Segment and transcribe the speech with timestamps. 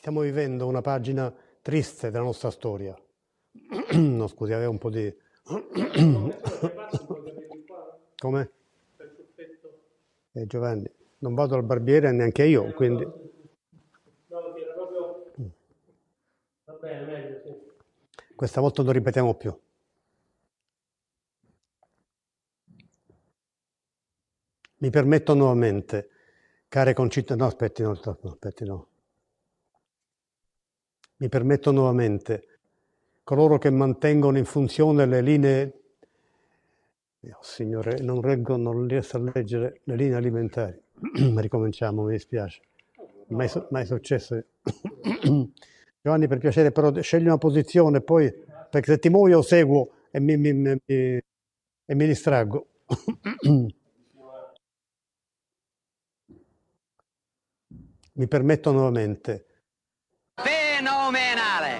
[0.00, 1.30] Stiamo vivendo una pagina
[1.60, 2.96] triste della nostra storia.
[3.92, 5.14] no, scusi, avevo un po' di...
[8.16, 8.50] Come?
[10.32, 13.06] Eh, Giovanni, non vado al barbiere neanche io, quindi...
[16.64, 17.54] Va bene, meglio, sì.
[18.34, 19.54] Questa volta non ripetiamo più.
[24.78, 26.08] Mi permetto nuovamente,
[26.68, 28.89] care concittadini, no aspetti, no, no, aspetti, no.
[31.20, 32.46] Mi permetto nuovamente,
[33.24, 35.80] coloro che mantengono in funzione le linee,
[37.30, 40.80] oh, signore, non reggo, non riesco a leggere le linee alimentari.
[41.36, 42.62] Ricominciamo, mi dispiace.
[43.28, 44.42] Mai, mai successo.
[46.00, 48.32] Giovanni, per piacere, però scegli una posizione, poi,
[48.70, 51.22] perché se ti muoio seguo e mi, mi, mi, e
[51.94, 52.66] mi distraggo.
[58.12, 59.49] Mi permetto nuovamente.
[61.10, 61.78] Fenomenale!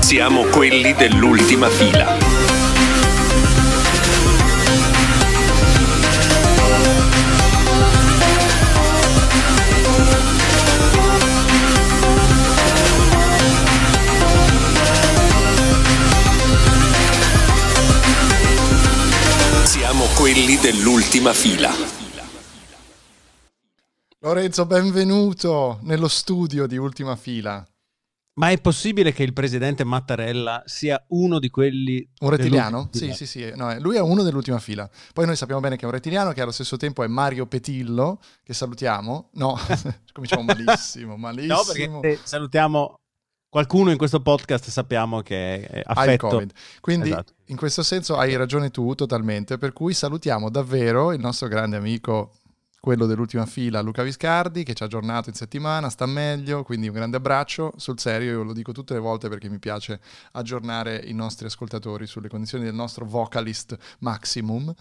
[0.00, 2.21] Siamo quelli dell'ultima fila.
[20.62, 21.72] Dell'ultima fila.
[24.20, 27.66] Lorenzo, benvenuto nello studio di Ultima Fila.
[28.34, 32.08] Ma è possibile che il presidente Mattarella sia uno di quelli...
[32.20, 32.90] Un rettiliano?
[32.92, 33.52] Sì, sì, sì.
[33.56, 34.88] No, lui è uno dell'ultima fila.
[35.12, 38.20] Poi noi sappiamo bene che è un rettiliano, che allo stesso tempo è Mario Petillo,
[38.44, 39.30] che salutiamo.
[39.32, 39.58] No,
[40.14, 41.54] cominciamo malissimo, malissimo.
[41.54, 43.00] No, perché salutiamo
[43.52, 46.42] qualcuno in questo podcast sappiamo che è affetto.
[46.80, 47.34] Quindi esatto.
[47.48, 52.32] in questo senso hai ragione tu totalmente, per cui salutiamo davvero il nostro grande amico,
[52.80, 56.94] quello dell'ultima fila, Luca Viscardi, che ci ha aggiornato in settimana, sta meglio, quindi un
[56.94, 57.74] grande abbraccio.
[57.76, 60.00] Sul serio, io lo dico tutte le volte perché mi piace
[60.32, 64.72] aggiornare i nostri ascoltatori sulle condizioni del nostro vocalist maximum.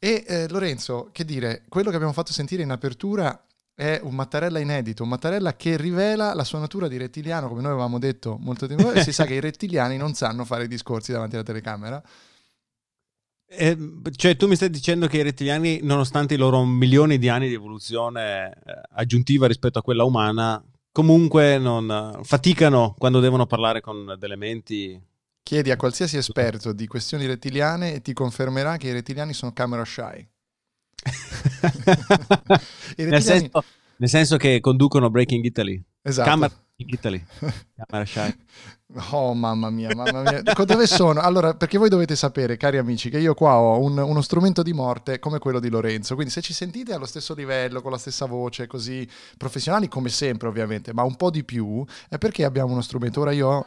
[0.00, 3.40] E eh, Lorenzo, che dire, quello che abbiamo fatto sentire in apertura
[3.80, 7.70] è un Mattarella inedito, un Mattarella che rivela la sua natura di rettiliano, come noi
[7.70, 11.12] avevamo detto molto tempo fa, e si sa che i rettiliani non sanno fare discorsi
[11.12, 12.02] davanti alla telecamera.
[13.46, 13.78] Eh,
[14.16, 17.54] cioè, tu mi stai dicendo che i rettiliani, nonostante i loro milioni di anni di
[17.54, 20.62] evoluzione eh, aggiuntiva rispetto a quella umana,
[20.92, 25.02] comunque non, faticano quando devono parlare con delle menti.
[25.42, 29.86] Chiedi a qualsiasi esperto di questioni rettiliane e ti confermerà che i rettiliani sono camera
[29.86, 30.28] shy.
[32.96, 33.64] Nel, senso,
[33.96, 35.82] nel, senso, che conducono Breaking Italy.
[36.02, 36.28] Esatto.
[36.28, 37.24] Camera Italy.
[37.76, 38.34] Camera Shy.
[39.12, 40.42] Oh mamma mia, mamma mia.
[40.42, 41.20] Dove sono?
[41.20, 44.72] Allora, perché voi dovete sapere, cari amici, che io qua ho un, uno strumento di
[44.72, 46.14] morte come quello di Lorenzo.
[46.14, 50.48] Quindi se ci sentite allo stesso livello, con la stessa voce, così professionali come sempre
[50.48, 53.20] ovviamente, ma un po' di più, è perché abbiamo uno strumento.
[53.20, 53.64] Ora io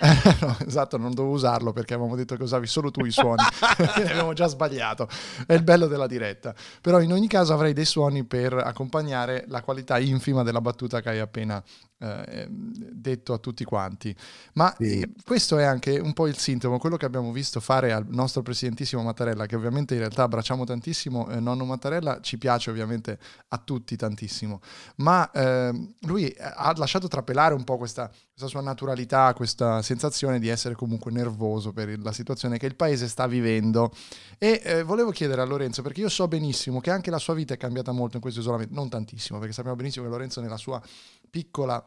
[0.00, 3.42] ho no, esatto, non dovevo usarlo perché avevamo detto che usavi solo tu i suoni,
[3.96, 5.08] avevamo già sbagliato.
[5.46, 6.54] È il bello della diretta.
[6.80, 11.10] Però in ogni caso avrei dei suoni per accompagnare la qualità infima della battuta che
[11.10, 11.62] hai appena
[12.00, 14.14] eh, detto a tutti quanti.
[14.54, 15.06] Ma sì.
[15.24, 19.02] questo è anche un po' il sintomo, quello che abbiamo visto fare al nostro presidentissimo
[19.02, 23.18] Mattarella, che ovviamente in realtà abbracciamo tantissimo, eh, nonno Mattarella ci piace ovviamente
[23.48, 24.60] a tutti tantissimo,
[24.96, 30.46] ma eh, lui ha lasciato trapelare un po' questa, questa sua naturalità, questa sensazione di
[30.46, 33.92] essere comunque nervoso per la situazione che il paese sta vivendo.
[34.38, 37.54] E eh, volevo chiedere a Lorenzo, perché io so benissimo che anche la sua vita
[37.54, 40.80] è cambiata molto in questo isolamento, non tantissimo, perché sappiamo benissimo che Lorenzo nella sua
[41.28, 41.84] piccola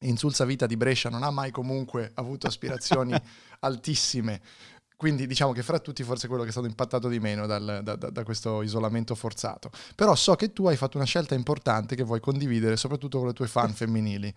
[0.00, 3.14] insulsa vita di Brescia non ha mai comunque avuto aspirazioni
[3.60, 4.40] altissime.
[4.96, 7.94] Quindi diciamo che fra tutti forse quello che è stato impattato di meno dal, da,
[7.94, 9.70] da, da, questo isolamento forzato.
[9.94, 13.34] Però so che tu hai fatto una scelta importante che vuoi condividere soprattutto con le
[13.34, 14.34] tue fan femminili.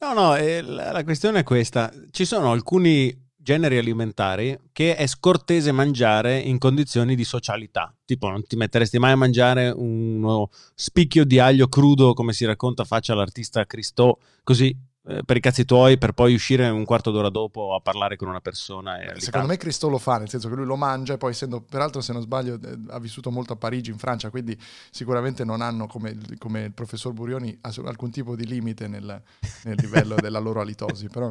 [0.00, 1.92] No, no, eh, la, questione è questa.
[2.10, 7.92] Ci sono alcuni generi alimentari che è scortese mangiare in condizioni di socialità.
[8.04, 12.84] Tipo, non ti metteresti mai a mangiare uno spicchio di aglio crudo, come si racconta
[12.84, 14.76] faccia l'artista Christo, così
[15.08, 18.28] eh, per i cazzi tuoi per poi uscire un quarto d'ora dopo a parlare con
[18.28, 18.98] una persona.
[19.16, 22.02] Secondo me Cristo lo fa, nel senso che lui lo mangia e poi essendo, peraltro
[22.02, 24.54] se non sbaglio, eh, ha vissuto molto a Parigi, in Francia, quindi
[24.90, 29.22] sicuramente non hanno come, come il professor Burioni alcun tipo di limite nel,
[29.64, 31.30] nel livello della loro alitosi, però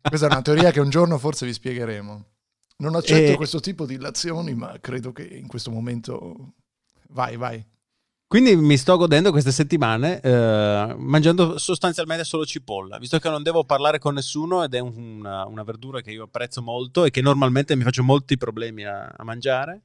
[0.00, 2.24] questa è una teoria che un giorno forse vi spiegheremo.
[2.76, 3.36] Non accetto e...
[3.36, 6.54] questo tipo di illazioni, ma credo che in questo momento
[7.14, 7.64] Vai, vai.
[8.34, 13.62] Quindi mi sto godendo queste settimane eh, mangiando sostanzialmente solo cipolla, visto che non devo
[13.62, 17.20] parlare con nessuno ed è un- una, una verdura che io apprezzo molto e che
[17.20, 19.82] normalmente mi faccio molti problemi a, a mangiare.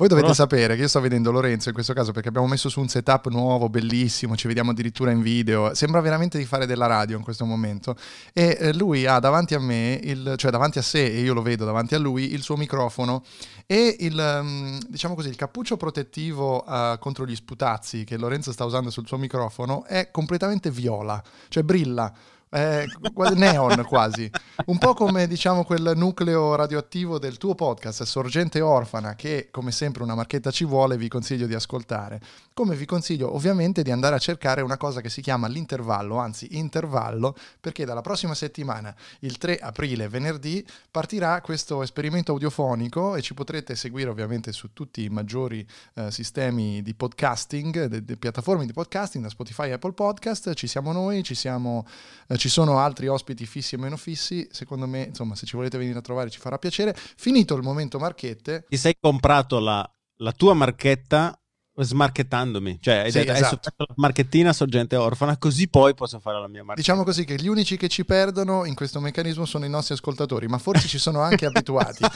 [0.00, 2.70] Voi dovete Però- sapere che io sto vedendo Lorenzo in questo caso perché abbiamo messo
[2.70, 6.86] su un setup nuovo, bellissimo, ci vediamo addirittura in video, sembra veramente di fare della
[6.86, 7.94] radio in questo momento
[8.32, 11.42] e eh, lui ha davanti a me, il, cioè davanti a sé e io lo
[11.42, 13.22] vedo davanti a lui, il suo microfono
[13.66, 18.64] e il, ehm, diciamo così, il cappuccio protettivo eh, contro gli sputazzi che Lorenzo sta
[18.64, 22.10] usando sul suo microfono è completamente viola, cioè brilla.
[22.50, 24.28] Quasi- neon quasi,
[24.66, 30.02] un po' come diciamo quel nucleo radioattivo del tuo podcast Sorgente Orfana che come sempre
[30.02, 32.20] una marchetta ci vuole vi consiglio di ascoltare.
[32.52, 36.58] Come vi consiglio ovviamente di andare a cercare una cosa che si chiama l'intervallo anzi
[36.58, 43.32] intervallo perché dalla prossima settimana il 3 aprile venerdì partirà questo esperimento audiofonico e ci
[43.32, 45.64] potrete seguire ovviamente su tutti i maggiori
[45.94, 50.52] eh, sistemi di podcasting de- piattaforme di podcasting da Spotify Apple Podcast.
[50.54, 51.86] Ci siamo noi ci siamo
[52.26, 55.76] eh, ci sono altri ospiti fissi e meno fissi, secondo me, insomma, se ci volete
[55.78, 56.96] venire a trovare ci farà piacere.
[56.96, 61.34] Finito il momento marchette, Ti sei comprato la, la tua marchetta
[61.82, 63.70] smarchettandomi, cioè hai Sì, detto adesso esatto.
[63.70, 66.80] faccio la marchettina sorgente orfana, così poi posso fare la mia marchetta.
[66.80, 70.46] diciamo così che gli unici che ci perdono in questo meccanismo sono i nostri ascoltatori,
[70.46, 72.04] ma forse ci sono anche abituati.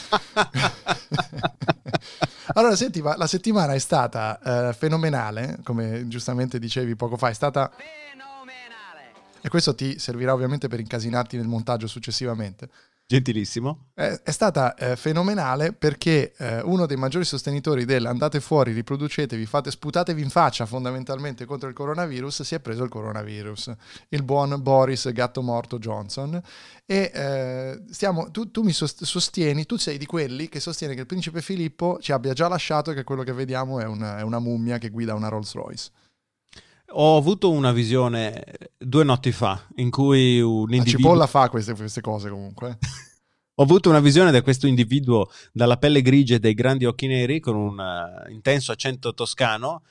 [2.55, 7.35] allora, senti, ma la settimana è stata eh, fenomenale, come giustamente dicevi poco fa, è
[7.35, 7.71] stata...
[9.45, 12.71] E questo ti servirà ovviamente per incasinarti nel montaggio successivamente.
[13.07, 13.91] Gentilissimo.
[13.95, 19.45] Eh, è stata eh, fenomenale perché eh, uno dei maggiori sostenitori del andate fuori, riproducetevi,
[19.45, 23.75] fate, sputatevi in faccia fondamentalmente contro il coronavirus, si è preso il coronavirus,
[24.09, 26.41] il buon Boris Gatto Morto Johnson.
[26.87, 31.01] E eh, stiamo, tu, tu mi sost- sostieni, tu sei di quelli che sostiene che
[31.01, 34.23] il principe Filippo ci abbia già lasciato e che quello che vediamo è una, è
[34.23, 35.91] una mummia che guida una Rolls Royce.
[36.89, 38.45] Ho avuto una visione
[38.79, 41.01] due notti fa in cui un La individuo...
[41.01, 42.79] cipolla fa queste, queste cose comunque.
[43.57, 47.39] Ho avuto una visione di questo individuo dalla pelle grigia e dai grandi occhi neri
[47.39, 49.83] con un eh, intenso accento toscano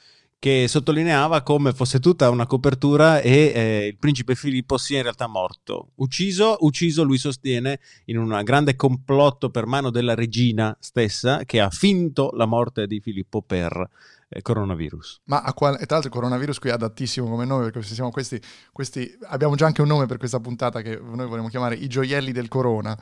[0.44, 5.28] che sottolineava come fosse tutta una copertura e eh, il principe Filippo sia in realtà
[5.28, 5.92] morto.
[5.96, 11.70] Ucciso, ucciso, lui sostiene, in un grande complotto per mano della regina stessa che ha
[11.70, 13.90] finto la morte di Filippo per eh,
[14.42, 15.22] coronavirus.
[15.26, 18.42] Ma qual- tra l'altro il coronavirus qui è adattissimo come nome perché se siamo questi,
[18.72, 22.32] questi, abbiamo già anche un nome per questa puntata che noi vorremmo chiamare i gioielli
[22.32, 22.98] del corona.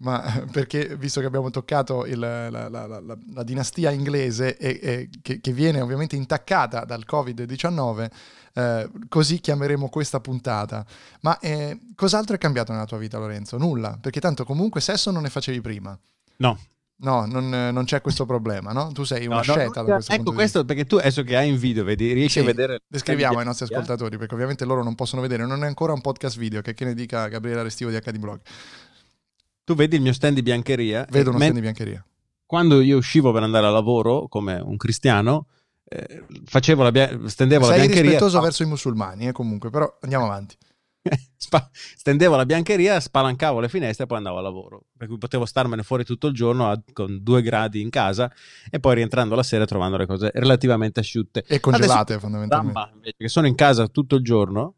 [0.00, 0.22] Ma
[0.52, 5.10] perché visto che abbiamo toccato il- la, la- la- la- la dinastia inglese e, e
[5.22, 8.06] che, che viene ovviamente intaccata dal Covid-19,
[8.54, 10.86] eh, così chiameremo questa puntata.
[11.22, 13.56] Ma eh, cos'altro è cambiato nella tua vita, Lorenzo?
[13.58, 15.98] Nulla, perché tanto comunque sesso non ne facevi prima.
[16.36, 16.56] No,
[17.00, 18.90] No, non, non c'è questo problema, no?
[18.90, 21.56] Tu sei una No, scelta da questo ecco questo perché tu adesso che hai in
[21.56, 23.78] video vedi riesci Sì, a vedere Descriviamo ai nostri Yeah.
[23.78, 26.84] ascoltatori, perché ovviamente loro non possono vedere, non è ancora un podcast video, che, che
[26.84, 28.40] ne dica Gabriele Restivo di HD Blog.
[29.64, 32.04] tu vedi il mio stand di biancheria Vedo e uno stand di biancheria.
[32.46, 35.46] quando io uscivo per andare a lavoro come un cristiano
[35.84, 39.96] eh, facevo la bia- stendevo la Sei biancheria rispettoso verso i musulmani, eh, comunque, però
[40.00, 40.56] andiamo avanti.
[41.96, 45.82] stendevo la biancheria spalancavo le finestre e poi andavo a lavoro per cui potevo starmene
[45.82, 48.30] fuori tutto il giorno a- con due gradi in casa
[48.70, 52.72] e poi rientrando la sera trovando le cose relativamente asciutte E congelate, Adesso- fondamentalmente.
[52.72, 54.74] Dramma, invece, che sono in casa tutto il giorno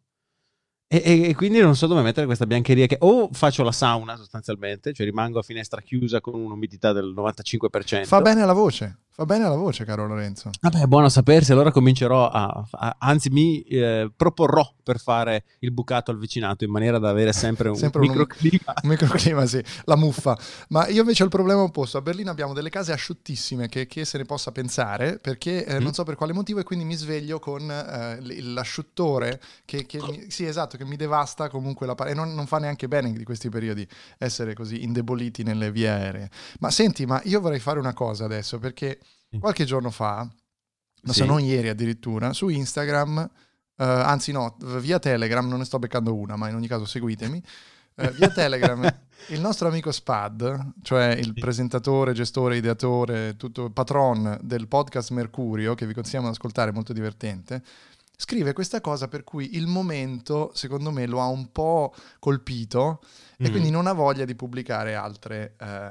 [0.93, 4.17] e, e- e quindi non so dove mettere questa biancheria che o faccio la sauna
[4.17, 8.05] sostanzialmente, cioè rimango a finestra chiusa con un'umidità del 95%.
[8.07, 10.49] Fa bene alla voce, fa bene alla voce, caro Lorenzo.
[10.63, 15.73] Vabbè, è buono sapersi, allora comincerò a, a- anzi mi eh, proporrò per fare il
[15.73, 18.73] bucato al vicinato in maniera da avere sempre un Sempre un- microclima.
[18.83, 20.39] Un microclima, sì, la muffa.
[20.69, 21.99] Ma io invece ho il problema opposto.
[21.99, 25.83] A Berlino abbiamo delle case asciuttissime che, che se ne possa pensare, perché eh, Mm.
[25.83, 30.31] non so per quale motivo, e quindi mi sveglio con eh, l'asciuttore che, che mi,
[30.31, 32.17] sì, esatto, che mi devasta comunque la parete.
[32.17, 33.87] E non, non fa neanche bene di questi periodi
[34.19, 36.31] essere così indeboliti nelle vie aeree.
[36.61, 38.99] Ma senti, ma io vorrei fare una cosa adesso, perché
[39.39, 40.29] qualche giorno fa,
[41.03, 41.27] ma se Sì.
[41.27, 43.19] non ieri addirittura, su Instagram,
[43.77, 47.43] eh, anzi no, via Telegram, non ne sto beccando una, ma in ogni caso seguitemi,
[47.97, 48.83] eh, via Telegram,
[49.29, 55.87] il nostro amico Spad, cioè il presentatore, gestore, ideatore, tutto patron del podcast Mercurio, che
[55.87, 57.63] vi consigliamo di ascoltare, molto divertente,
[58.21, 63.01] scrive questa cosa per cui il momento, secondo me, lo ha un po' colpito
[63.39, 63.51] e Mm.
[63.51, 65.91] quindi non ha voglia di pubblicare altre, eh,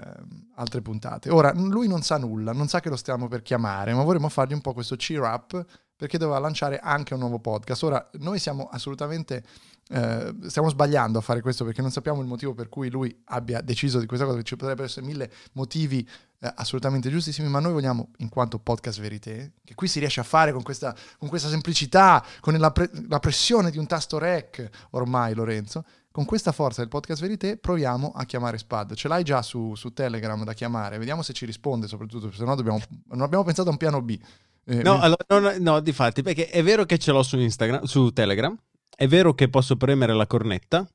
[0.56, 1.32] altre puntate.
[1.32, 4.54] Ora, lui non sa nulla, non sa che lo stiamo per chiamare, ma vorremmo fargli
[4.54, 7.82] un po' questo cheer up perché doveva lanciare anche un nuovo podcast.
[7.84, 9.44] Ora, noi siamo assolutamente,
[9.92, 13.62] eh, stiamo sbagliando a fare questo perché non sappiamo il motivo per cui lui abbia
[13.62, 16.08] deciso di questa cosa, ci potrebbero essere mille motivi
[16.42, 20.24] eh, assolutamente giustissimi, ma noi vogliamo, in quanto podcast verité, che qui si riesce a
[20.24, 24.70] fare con questa, con questa semplicità, con la, pre- la pressione di un tasto rec,
[24.92, 28.94] ormai Lorenzo, con questa forza del podcast verité proviamo a chiamare Spad.
[28.94, 32.56] Ce l'hai già su, su Telegram da chiamare, vediamo se ci risponde soprattutto, se no
[32.56, 34.20] dobbiamo, non abbiamo pensato a un piano B.
[34.66, 37.84] Eh, no, allora, no, no, di fatti, perché è vero che ce l'ho su Instagram,
[37.84, 38.56] su Telegram,
[39.00, 40.86] è vero che posso premere la cornetta,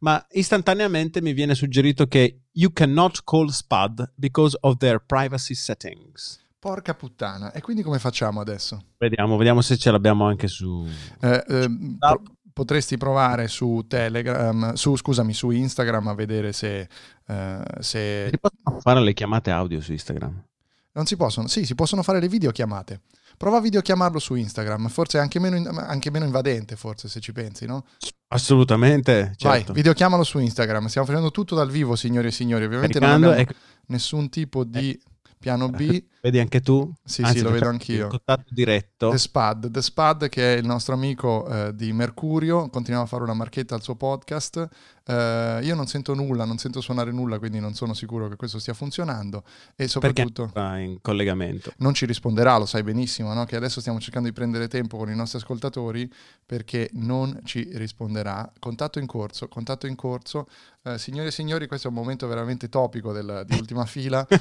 [0.00, 6.44] ma istantaneamente mi viene suggerito che you cannot call SPAD because of their privacy settings.
[6.58, 7.52] Porca puttana.
[7.52, 8.86] E quindi come facciamo adesso?
[8.98, 10.84] Vediamo, vediamo se ce l'abbiamo anche su...
[11.20, 11.68] Eh, eh,
[12.00, 16.88] pro- potresti provare su Telegram, su, scusami, su Instagram a vedere se...
[17.24, 18.28] Eh, se...
[18.28, 20.46] Si possono fare le chiamate audio su Instagram?
[20.94, 21.46] Non si possono?
[21.46, 23.02] Sì, si possono fare le videochiamate.
[23.42, 27.32] Prova a videochiamarlo su Instagram, forse è anche meno, anche meno invadente, forse se ci
[27.32, 27.86] pensi, no?
[28.28, 29.34] Assolutamente.
[29.36, 29.48] Certo.
[29.48, 30.86] Vai, videochiamalo su Instagram.
[30.86, 32.64] Stiamo facendo tutto dal vivo, signori e signori.
[32.64, 33.82] Ovviamente Caricando non abbiamo e...
[33.86, 34.96] nessun tipo di
[35.42, 36.04] piano B.
[36.22, 36.90] Vedi anche tu?
[37.04, 38.06] Sì, Anzi, sì, lo vedo anch'io.
[38.06, 39.10] Contatto diretto.
[39.10, 43.24] The Spad, The Spad che è il nostro amico eh, di Mercurio, continuiamo a fare
[43.24, 44.68] una marchetta al suo podcast.
[45.04, 48.60] Eh, io non sento nulla, non sento suonare nulla, quindi non sono sicuro che questo
[48.60, 49.42] stia funzionando.
[49.74, 50.48] E soprattutto...
[50.52, 51.72] Perché in collegamento.
[51.78, 53.44] Non ci risponderà, lo sai benissimo, no?
[53.44, 56.08] che adesso stiamo cercando di prendere tempo con i nostri ascoltatori
[56.46, 58.48] perché non ci risponderà.
[58.60, 60.46] Contatto in corso, contatto in corso.
[60.84, 64.24] Eh, signore e signori, questo è un momento veramente topico del, di ultima fila.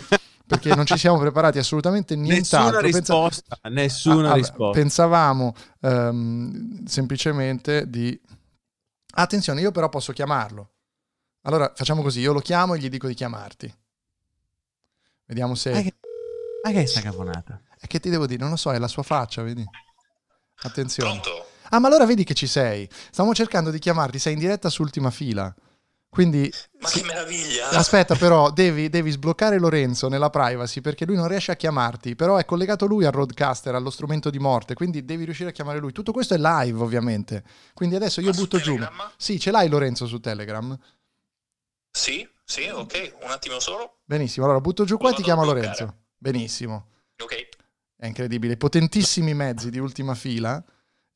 [0.52, 2.82] perché non ci siamo preparati assolutamente nient'altro.
[2.82, 3.82] Nessuna risposta, Pensa...
[3.82, 4.80] nessuna ah, risposta.
[4.80, 8.20] Pensavamo um, semplicemente di...
[9.14, 10.72] Attenzione, io però posso chiamarlo.
[11.44, 13.74] Allora facciamo così, io lo chiamo e gli dico di chiamarti.
[15.26, 15.72] Vediamo se...
[15.72, 15.96] Ma che,
[16.64, 17.62] ma che è sta caponata?
[17.80, 18.40] E che ti devo dire?
[18.40, 19.66] Non lo so, è la sua faccia, vedi?
[20.64, 21.20] Attenzione.
[21.20, 21.48] Pronto?
[21.70, 22.88] Ah, ma allora vedi che ci sei.
[22.92, 25.54] Stavamo cercando di chiamarti, sei in diretta su Ultima Fila.
[26.12, 26.52] Quindi,
[26.82, 27.70] Ma che meraviglia!
[27.70, 32.18] Aspetta, però, devi, devi, sbloccare Lorenzo nella privacy perché lui non riesce a chiamarti.
[32.18, 34.74] Però è collegato lui al roadcaster, allo strumento di morte.
[34.74, 35.94] Quindi devi riuscire a chiamare lui.
[35.94, 37.46] Tutto questo è live, ovviamente.
[37.74, 38.78] Quindi adesso io Ma butto giù.
[39.16, 40.78] Sì, ce l'hai Lorenzo su Telegram?
[41.90, 43.16] Sì, sì, ok.
[43.24, 44.00] Un attimo solo.
[44.04, 46.08] Benissimo, allora butto giù qua e ti chiamo Lorenzo.
[46.18, 46.90] Benissimo.
[47.24, 47.48] Ok.
[47.96, 48.58] È incredibile.
[48.58, 50.62] Potentissimi mezzi di ultima fila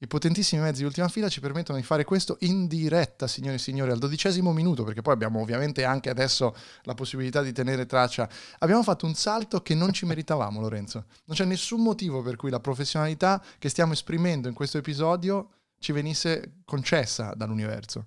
[0.05, 3.59] i potentissimi mezzi di ultima fila ci permettono di fare questo in diretta, signore e
[3.59, 8.29] signori, al dodicesimo minuto, perché poi abbiamo ovviamente anche adesso la possibilità di tenere traccia.
[8.59, 11.05] Abbiamo fatto un salto che non ci meritavamo, Lorenzo.
[11.25, 15.91] Non c'è nessun motivo per cui la professionalità che stiamo esprimendo in questo episodio ci
[15.91, 18.05] venisse concessa dall'universo.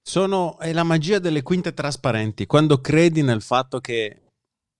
[0.00, 2.46] Sono, è la magia delle quinte trasparenti.
[2.46, 4.22] Quando credi nel fatto che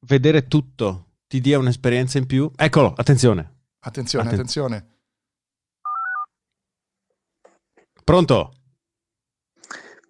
[0.07, 2.51] vedere tutto ti dia un'esperienza in più.
[2.57, 3.61] Eccolo, attenzione.
[3.81, 4.92] Attenzione, Atten- attenzione.
[8.05, 8.53] Pronto?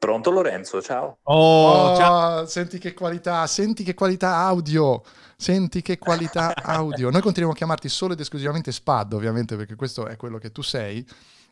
[0.03, 1.19] Pronto Lorenzo, ciao.
[1.23, 2.47] Oh, oh, ciao.
[2.47, 5.03] Senti che qualità, senti che qualità audio,
[5.37, 7.09] senti che qualità audio.
[7.11, 10.61] Noi continuiamo a chiamarti solo ed esclusivamente Spad, ovviamente, perché questo è quello che tu
[10.63, 11.07] sei.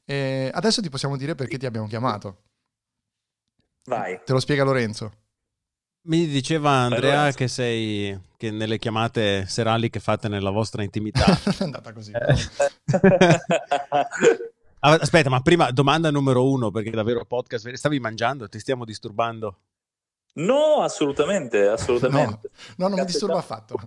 [0.04, 2.42] E adesso ti possiamo dire perché ti abbiamo chiamato.
[3.84, 4.20] Vai.
[4.24, 5.12] Te lo spiega Lorenzo.
[6.08, 11.24] Mi diceva Andrea Vai, che sei che nelle chiamate serali che fate nella vostra intimità.
[11.44, 12.10] è andata così.
[14.80, 18.48] Aspetta, ma prima domanda numero uno, perché davvero podcast, stavi mangiando?
[18.48, 19.58] Ti stiamo disturbando?
[20.34, 22.50] No, assolutamente, assolutamente.
[22.76, 23.76] No, no non mi disturba affatto.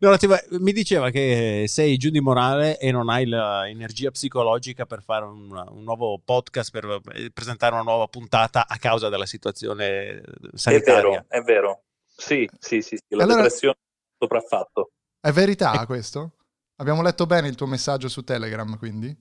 [0.00, 0.16] no,
[0.58, 5.52] mi diceva che sei giù di morale e non hai l'energia psicologica per fare un,
[5.52, 7.00] un, nuovo podcast, per
[7.32, 10.22] presentare una nuova puntata a causa della situazione
[10.54, 10.98] sanitaria.
[10.98, 11.82] È vero, è vero.
[12.04, 13.76] Sì, sì, sì, sì la allora, depressione
[14.18, 14.90] sopraffatto.
[15.20, 16.32] È verità questo?
[16.80, 19.16] Abbiamo letto bene il tuo messaggio su Telegram, quindi?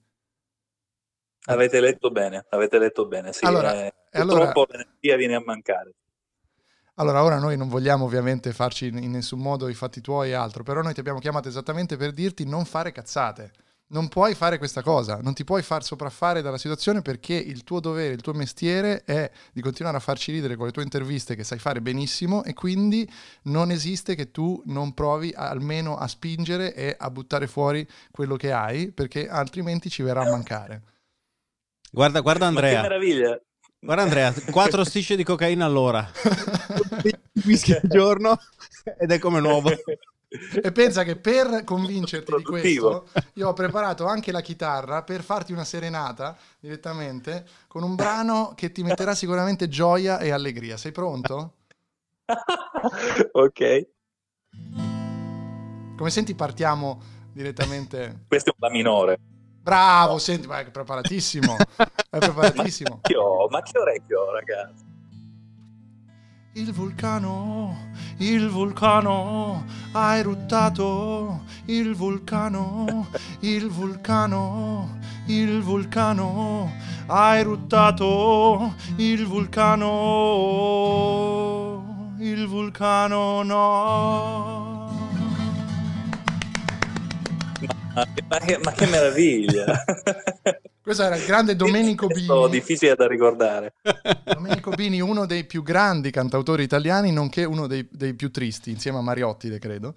[1.45, 3.45] Avete letto bene, avete letto bene, sì.
[3.45, 4.77] Allora, eh, purtroppo allora...
[4.77, 5.93] l'energia viene a mancare.
[6.95, 10.63] Allora, ora noi non vogliamo ovviamente farci in nessun modo i fatti tuoi e altro,
[10.63, 13.51] però noi ti abbiamo chiamato esattamente per dirti non fare cazzate
[13.89, 17.79] non puoi fare questa cosa, non ti puoi far sopraffare dalla situazione perché il tuo
[17.79, 21.43] dovere, il tuo mestiere è di continuare a farci ridere con le tue interviste che
[21.43, 23.09] sai fare benissimo e quindi
[23.43, 28.51] non esiste che tu non provi almeno a spingere e a buttare fuori quello che
[28.51, 30.81] hai perché altrimenti ci verrà a mancare.
[31.89, 32.81] Guarda, guarda Andrea.
[32.81, 33.41] che meraviglia.
[33.79, 36.05] Guarda Andrea, quattro strisce di cocaina all'ora.
[37.45, 38.37] Whisky al giorno
[38.97, 39.69] ed è come nuovo.
[40.29, 45.53] E pensa che per convincerti di questo, io ho preparato anche la chitarra per farti
[45.53, 50.75] una serenata direttamente con un brano che ti metterà sicuramente gioia e allegria.
[50.75, 51.53] Sei pronto?
[53.31, 53.87] ok.
[55.95, 58.25] Come senti, partiamo direttamente.
[58.27, 59.17] Questo è un La minore.
[59.19, 61.55] Bravo, senti, ma è preparatissimo.
[62.09, 62.99] È preparatissimo.
[62.99, 64.86] ma, che orecchio, ma che orecchio, ragazzi.
[66.57, 73.09] Il vulcano, il vulcano ha eruttato, il vulcano,
[73.41, 74.97] il vulcano,
[75.27, 76.73] il vulcano
[77.05, 79.85] ha eruttato, il vulcano,
[82.17, 84.89] il vulcano no.
[88.27, 89.83] Ma che, ma che meraviglia!
[90.87, 92.49] Questo era il grande Domenico Bini.
[92.49, 93.73] difficile da ricordare.
[94.23, 98.97] Domenico Bini, uno dei più grandi cantautori italiani, nonché uno dei, dei più tristi, insieme
[98.99, 99.93] a Mariotti, credo.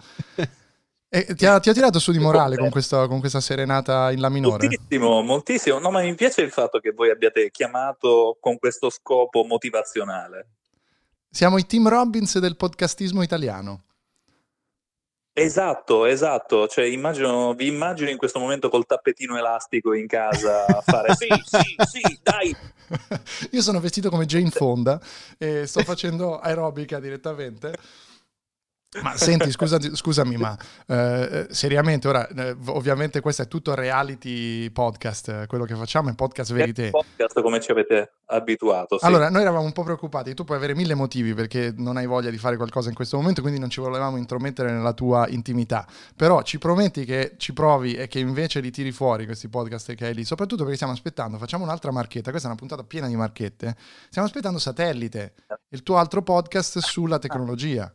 [1.09, 4.21] E ti ha, ti ha, tirato su di morale con questa, con questa, serenata in
[4.21, 4.67] La minore?
[4.67, 5.79] Moltissimo, moltissimo.
[5.79, 10.49] No, ma mi piace il fatto che voi abbiate chiamato con questo scopo motivazionale.
[11.31, 13.85] Siamo i Tim Robbins del podcastismo italiano.
[15.33, 20.81] Esatto, esatto, cioè immagino, vi immagino in questo momento col tappetino elastico in casa a
[20.81, 22.55] fare sì, sì, sì, dai.
[23.53, 25.01] Io sono vestito come Jane Fonda
[25.39, 27.75] e sto facendo aerobica direttamente.
[29.03, 35.47] Ma senti, scusami, scusami ma eh, seriamente, ora eh, ovviamente questo è tutto reality podcast,
[35.47, 36.91] quello che facciamo è podcast verité.
[36.91, 38.99] Podcast come ci avete abituato.
[38.99, 39.05] Sì.
[39.05, 42.31] Allora, noi eravamo un po' preoccupati, tu puoi avere mille motivi perché non hai voglia
[42.31, 46.43] di fare qualcosa in questo momento, quindi non ci volevamo intromettere nella tua intimità, però
[46.43, 50.15] ci prometti che ci provi e che invece li tiri fuori questi podcast che hai
[50.15, 53.77] lì, soprattutto perché stiamo aspettando, facciamo un'altra marchetta, questa è una puntata piena di marchette,
[54.09, 55.35] stiamo aspettando Satellite,
[55.69, 57.93] il tuo altro podcast sulla tecnologia.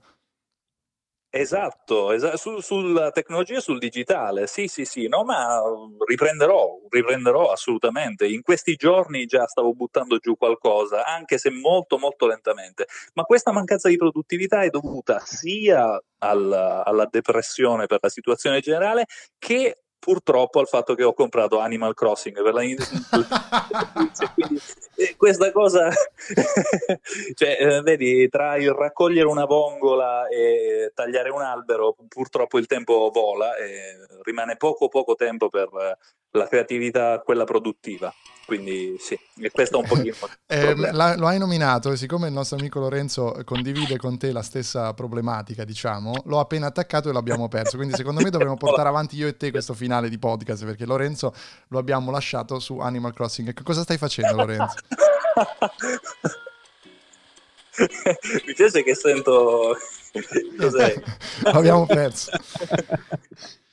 [1.37, 5.61] Esatto, esa- su, sulla tecnologia e sul digitale, sì sì sì, no ma
[6.07, 8.25] riprenderò, riprenderò assolutamente.
[8.25, 13.51] In questi giorni già stavo buttando giù qualcosa, anche se molto molto lentamente, ma questa
[13.51, 16.53] mancanza di produttività è dovuta sia al,
[16.85, 19.03] alla depressione per la situazione generale
[19.37, 22.61] che purtroppo al fatto che ho comprato Animal Crossing per la
[24.35, 24.61] quindi
[24.97, 25.89] eh, questa cosa
[27.33, 33.09] cioè eh, vedi tra il raccogliere una vongola e tagliare un albero purtroppo il tempo
[33.11, 35.69] vola e rimane poco poco tempo per
[36.37, 38.13] la creatività quella produttiva
[38.45, 40.15] quindi sì, e questo è un pochino.
[40.45, 44.43] eh, la, lo hai nominato e siccome il nostro amico Lorenzo condivide con te la
[44.43, 47.75] stessa problematica, diciamo, l'ho appena attaccato e l'abbiamo perso.
[47.75, 51.33] Quindi secondo me dovremmo portare avanti io e te questo finale di podcast perché Lorenzo
[51.69, 53.51] lo abbiamo lasciato su Animal Crossing.
[53.51, 54.75] Che cosa stai facendo Lorenzo?
[58.45, 59.75] Mi piace che sento...
[60.57, 61.01] Cos'è?
[61.41, 62.31] L'abbiamo perso.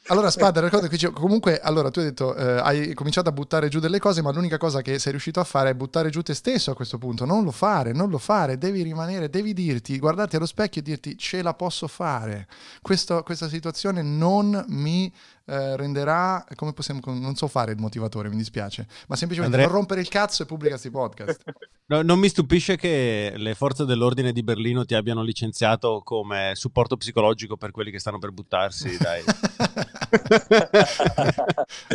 [0.07, 3.79] Allora, Spada, ricordo che comunque, allora tu hai detto, eh, hai cominciato a buttare giù
[3.79, 6.73] delle cose, ma l'unica cosa che sei riuscito a fare è buttare giù te stesso
[6.73, 7.25] a questo punto.
[7.25, 11.17] Non lo fare, non lo fare, devi rimanere, devi dirti, guardarti allo specchio e dirti
[11.17, 12.49] ce la posso fare.
[12.81, 15.13] Questo, questa situazione non mi
[15.47, 19.67] eh, renderà, come possiamo, non so fare il motivatore, mi dispiace, ma semplicemente Andrea...
[19.67, 21.43] non rompere il cazzo e pubblica questi podcast.
[21.93, 26.97] No, non mi stupisce che le forze dell'ordine di Berlino ti abbiano licenziato come supporto
[26.97, 29.23] psicologico per quelli che stanno per buttarsi, dai.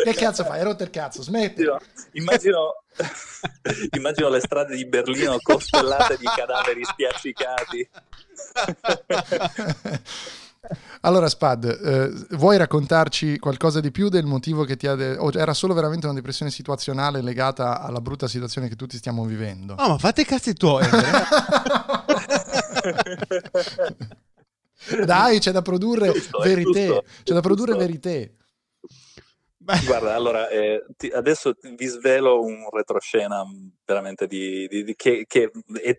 [0.03, 0.59] che cazzo fai?
[0.59, 1.63] Hai rotto il cazzo, smetti.
[2.11, 2.83] Immagino,
[3.95, 7.89] immagino le strade di Berlino costellate di cadaveri spiaccicati.
[11.01, 14.95] Allora, Spad, eh, vuoi raccontarci qualcosa di più del motivo che ti ha...
[14.95, 19.23] De- o era solo veramente una depressione situazionale legata alla brutta situazione che tutti stiamo
[19.25, 19.75] vivendo?
[19.75, 20.85] No, ma fate i cazzi tuoi.
[25.05, 27.03] Dai, c'è da produrre verité.
[27.23, 27.85] C'è da produrre giusto.
[29.67, 29.85] Verité.
[29.85, 33.43] Guarda, allora eh, ti, adesso vi svelo un retroscena
[33.85, 35.51] veramente di, di, di, che, che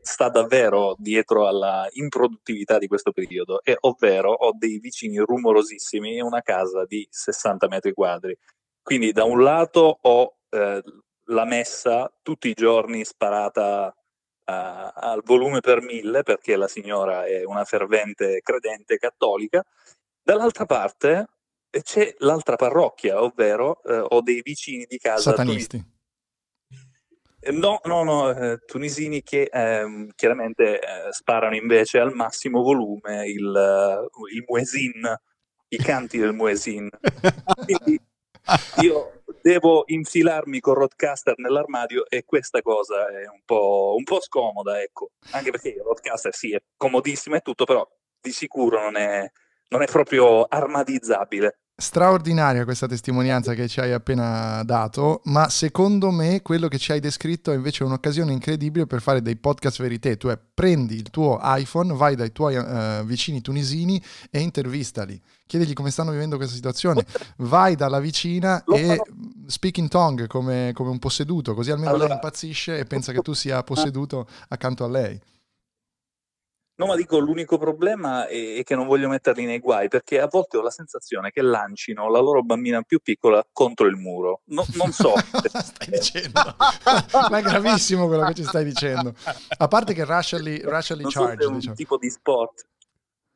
[0.02, 6.22] sta davvero dietro alla improduttività di questo periodo, e, ovvero ho dei vicini rumorosissimi in
[6.22, 8.37] una casa di 60 metri quadri.
[8.83, 10.83] Quindi da un lato ho eh,
[11.26, 13.94] la messa tutti i giorni sparata
[14.48, 19.62] uh, al volume per mille perché la signora è una fervente credente cattolica,
[20.22, 21.26] dall'altra parte
[21.70, 25.31] c'è l'altra parrocchia, ovvero eh, ho dei vicini di casa.
[25.31, 25.96] Satanisti.
[27.40, 33.26] Eh, no, no, no, eh, tunisini che eh, chiaramente eh, sparano invece al massimo volume
[33.28, 35.18] il, uh, il muesin,
[35.68, 36.88] i canti del muesin.
[37.64, 38.00] Quindi
[38.83, 44.83] io devo infilarmi con Roadcaster nell'armadio e questa cosa è un po', un po scomoda,
[44.83, 45.12] ecco.
[45.31, 47.87] Anche perché il Roadcaster sì, è comodissimo e tutto, però
[48.20, 49.31] di sicuro non è,
[49.68, 51.59] non è proprio armadizzabile.
[51.81, 56.98] Straordinaria questa testimonianza che ci hai appena dato, ma secondo me quello che ci hai
[56.98, 60.16] descritto è invece un'occasione incredibile per fare dei podcast verité.
[60.16, 65.22] Tu è, prendi il tuo iPhone, vai dai tuoi uh, vicini tunisini e intervistali.
[65.46, 67.07] Chiedigli come stanno vivendo questa situazione.
[67.38, 69.00] Vai dalla vicina e
[69.46, 73.20] speak in tongue come, come un posseduto, così almeno allora, lei impazzisce e pensa che
[73.20, 75.18] tu sia posseduto accanto a lei.
[76.79, 80.59] No, ma dico l'unico problema è, che non voglio metterli nei guai perché a volte
[80.59, 84.43] ho la sensazione che lancino la loro bambina più piccola contro il muro.
[84.47, 85.14] No, non so.
[85.43, 86.55] stai dicendo?
[87.31, 89.12] ma è gravissimo quello che ci stai dicendo.
[89.57, 91.41] A parte che racially, racially non charged.
[91.41, 91.75] So è un diciamo.
[91.75, 92.67] tipo di sport.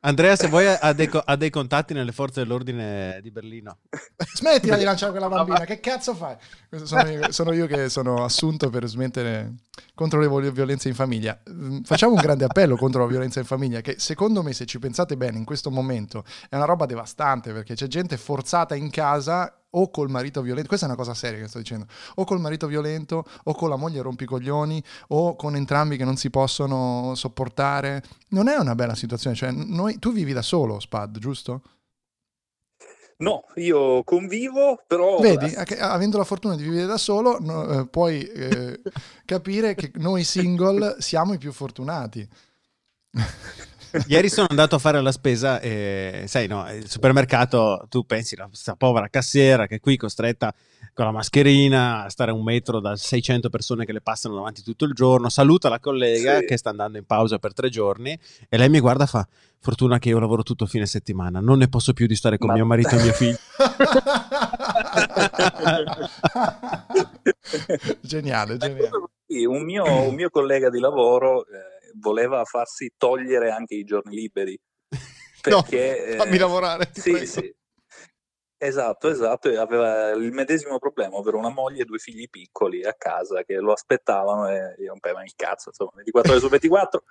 [0.05, 3.79] Andrea, se vuoi, ha dei, ha dei, contatti nelle forze dell'ordine di Berlino.
[4.35, 6.35] Smettila di lanciare quella bambina, che cazzo fai?
[6.83, 9.53] Sono io, sono io, che sono assunto per smettere
[9.95, 11.39] contro le violenze in famiglia.
[11.49, 14.79] Mm, facciamo un grande appello contro la violenza in famiglia, che secondo me, se ci
[14.79, 19.57] pensate bene, in questo momento è una roba devastante, perché c'è gente forzata in casa
[19.75, 22.67] o col marito violento, questa è una cosa seria che sto dicendo, o col marito
[22.67, 28.03] violento, o con la moglie rompicoglioni, o con entrambi che non si possono sopportare.
[28.29, 31.61] Non è una bella situazione, cioè noi, tu vivi da solo, Spad, giusto?
[33.17, 35.19] No, io convivo, però...
[35.19, 38.81] Vedi, avendo la fortuna di vivere da solo, no, eh, puoi eh,
[39.25, 42.27] capire che noi single siamo i più fortunati.
[44.07, 48.75] Ieri sono andato a fare la spesa e, sai, no, il supermercato, tu pensi, questa
[48.75, 50.53] povera cassiera che è qui costretta
[50.93, 54.63] con la mascherina a stare a un metro da 600 persone che le passano davanti
[54.63, 56.45] tutto il giorno, saluta la collega sì.
[56.45, 58.17] che sta andando in pausa per tre giorni
[58.49, 59.27] e lei mi guarda e fa,
[59.59, 62.55] fortuna che io lavoro tutto fine settimana, non ne posso più di stare con Ma...
[62.55, 63.37] mio marito e mio figlio.
[68.01, 68.89] geniale, geniale.
[69.47, 71.45] Un mio, un mio collega di lavoro...
[71.45, 74.59] Eh, voleva farsi togliere anche i giorni liberi.
[75.41, 76.89] Perché, no, fammi eh, lavorare.
[76.93, 77.55] Sì, sì.
[78.57, 82.93] Esatto, esatto, e aveva il medesimo problema, ovvero una moglie e due figli piccoli a
[82.93, 87.03] casa che lo aspettavano e gli rompevano il cazzo, insomma, 24 ore su 24.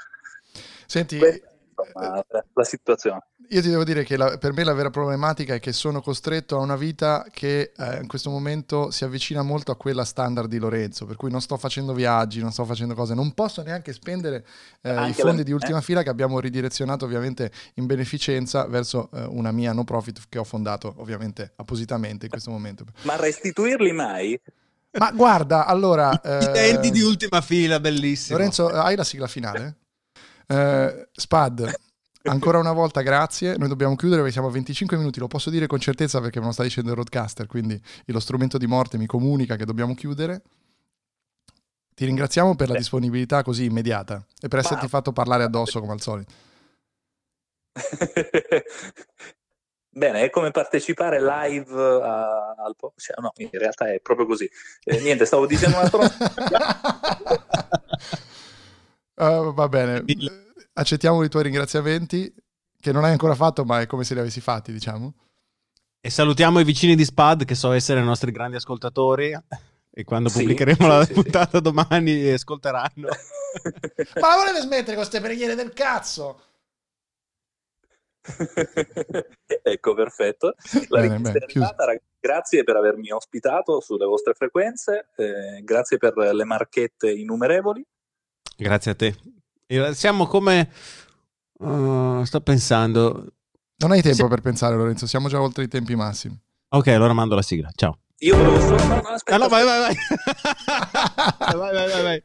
[0.86, 1.42] Senti, Beh,
[1.86, 3.20] insomma, la situazione.
[3.48, 6.56] Io ti devo dire che la, per me la vera problematica è che sono costretto
[6.56, 10.58] a una vita che eh, in questo momento si avvicina molto a quella standard di
[10.58, 14.46] Lorenzo, per cui non sto facendo viaggi, non sto facendo cose, non posso neanche spendere
[14.80, 15.42] eh, i fondi la...
[15.42, 15.82] di ultima eh?
[15.82, 20.44] fila che abbiamo ridirezionato ovviamente in beneficenza verso eh, una mia no profit che ho
[20.44, 22.84] fondato ovviamente appositamente in questo momento.
[23.02, 24.40] Ma restituirli mai?
[24.92, 26.10] Ma guarda, allora...
[26.22, 28.36] I eh, di ultima fila, bellissimo.
[28.36, 29.76] Lorenzo, hai la sigla finale?
[30.52, 31.72] Uh, Spad,
[32.24, 33.56] ancora una volta grazie.
[33.56, 35.18] Noi dobbiamo chiudere perché siamo a 25 minuti.
[35.18, 37.46] Lo posso dire con certezza perché me lo sta dicendo il roadcaster.
[37.46, 40.42] Quindi lo strumento di morte mi comunica che dobbiamo chiudere.
[41.94, 46.00] Ti ringraziamo per la disponibilità così immediata e per esserti fatto parlare addosso come al
[46.00, 46.32] solito.
[49.94, 51.70] Bene, è come partecipare live
[52.02, 54.50] a, al cioè, no, in realtà è proprio così.
[54.84, 56.00] Eh, niente, stavo dicendo un altro.
[59.28, 60.04] uh, va bene
[60.74, 62.32] accettiamo i tuoi ringraziamenti,
[62.80, 65.14] che non hai ancora fatto, ma è come se li avessi fatti, diciamo.
[66.00, 69.36] E salutiamo i vicini di Spad, che so essere i nostri grandi ascoltatori.
[69.94, 73.08] E quando sì, pubblicheremo sì, la sì, puntata domani ascolteranno.
[74.20, 76.42] ma la volete smettere con queste preghiere del cazzo?
[79.62, 80.54] ecco, perfetto.
[80.88, 86.44] La bene, bene, arrivata, grazie per avermi ospitato sulle vostre frequenze, eh, grazie per le
[86.44, 87.84] marchette innumerevoli.
[88.56, 89.16] Grazie a te.
[89.94, 90.70] Siamo come...
[91.58, 93.26] Uh, sto pensando...
[93.76, 94.28] Non hai tempo sì.
[94.28, 96.38] per pensare Lorenzo, siamo già oltre i tempi massimi.
[96.68, 97.70] Ok, allora mando la sigla.
[97.74, 97.98] Ciao.
[98.22, 98.84] Io volevo solo...
[98.84, 99.94] No, no, aspetta, ah, no, vai, vai, vai.
[101.56, 102.22] vai, vai, vai, vai.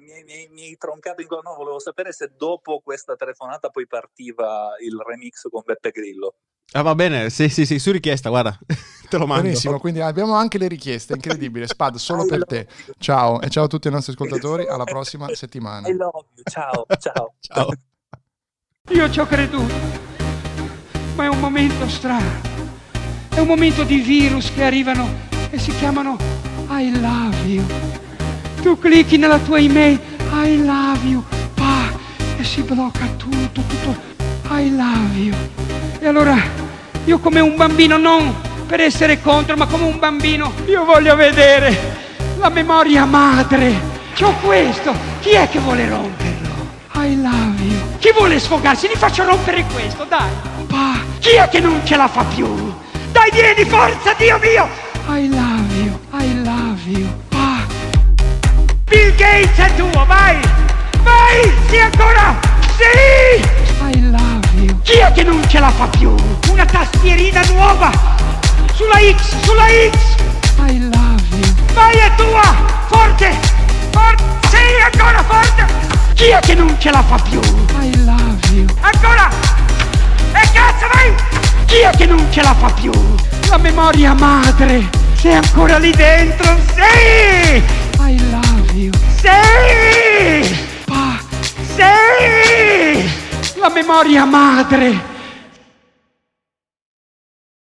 [0.00, 4.70] Mi, mi, mi hai troncato in no, volevo sapere se dopo questa telefonata poi partiva
[4.82, 6.36] il remix con Beppe Grillo.
[6.72, 8.58] Ah, va bene, sì, sì, sì, su richiesta, guarda,
[9.08, 9.44] te lo mando.
[9.44, 11.68] Benissimo, quindi abbiamo anche le richieste, incredibile.
[11.68, 12.66] Spad, solo per te.
[12.98, 15.86] Ciao e ciao a tutti i nostri ascoltatori, alla prossima settimana.
[15.88, 17.34] I love you, ciao, ciao.
[17.40, 17.68] ciao.
[18.88, 19.72] Io ci ho creduto,
[21.14, 22.52] ma è un momento strano.
[23.28, 25.08] È un momento di virus che arrivano
[25.50, 26.16] e si chiamano
[26.70, 27.64] I love you.
[28.62, 30.00] Tu clicchi nella tua email
[30.32, 31.22] I love you,
[31.54, 31.92] pa,
[32.36, 34.13] e si blocca tutto, tutto
[34.50, 35.34] I love you.
[36.00, 36.36] E allora
[37.04, 38.34] io come un bambino, non
[38.66, 41.76] per essere contro, ma come un bambino, io voglio vedere
[42.38, 43.92] la memoria madre.
[44.14, 46.52] C'ho questo, chi è che vuole romperlo?
[46.94, 47.98] I love you.
[47.98, 48.86] Chi vuole sfogarsi?
[48.88, 50.30] Gli faccio rompere questo, dai.
[50.66, 52.46] Pa, chi è che non ce la fa più?
[53.12, 54.68] Dai, vieni, forza, Dio mio!
[55.08, 57.08] I love you, I love you.
[57.32, 57.64] Ah.
[58.84, 60.36] Bill Gates è tuo, vai!
[61.02, 61.52] Vai!
[61.68, 62.34] Sì ancora!
[62.76, 63.63] Sì!
[64.84, 66.14] Chi è che non ce la fa più?
[66.50, 67.90] Una tastierina nuova!
[68.74, 69.96] Sulla X, sulla X!
[70.68, 71.54] I love you!
[71.72, 72.54] Vai è tua!
[72.88, 73.34] Forte!
[73.92, 74.22] Forte!
[74.50, 75.66] Sì, ancora forte!
[76.12, 77.40] Chi è che non ce la fa più?
[77.80, 78.66] I love you!
[78.82, 79.30] Ancora!
[80.32, 81.14] E cazzo vai!
[81.64, 82.92] Chi è che non ce la fa più?
[83.48, 84.90] La memoria madre!
[85.14, 86.58] Sei ancora lì dentro?
[86.74, 87.62] Sì!
[88.00, 88.92] I love you!
[89.16, 90.56] Sì!
[90.84, 91.18] Pa!
[91.74, 93.23] Sì!
[93.64, 95.13] La memoria madre!